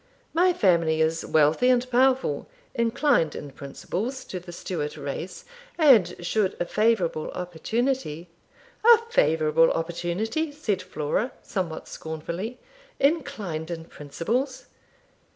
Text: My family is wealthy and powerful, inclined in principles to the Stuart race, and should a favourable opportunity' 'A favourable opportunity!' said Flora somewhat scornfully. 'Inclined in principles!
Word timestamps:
My 0.33 0.51
family 0.51 0.99
is 0.99 1.23
wealthy 1.23 1.69
and 1.69 1.87
powerful, 1.91 2.49
inclined 2.73 3.35
in 3.35 3.51
principles 3.51 4.25
to 4.25 4.39
the 4.39 4.51
Stuart 4.51 4.97
race, 4.97 5.45
and 5.77 6.15
should 6.25 6.57
a 6.59 6.65
favourable 6.65 7.29
opportunity' 7.35 8.27
'A 8.83 8.97
favourable 9.11 9.69
opportunity!' 9.69 10.51
said 10.51 10.81
Flora 10.81 11.33
somewhat 11.43 11.87
scornfully. 11.87 12.57
'Inclined 12.99 13.69
in 13.69 13.85
principles! 13.85 14.65